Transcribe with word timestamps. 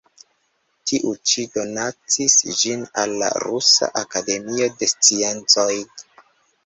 Tiu 0.91 1.11
ĉi 1.31 1.43
donacis 1.57 2.37
ĝin 2.61 2.87
al 3.03 3.13
la 3.25 3.29
Rusa 3.47 3.91
Akademio 4.05 4.71
de 4.81 4.91
Sciencoj. 4.97 5.69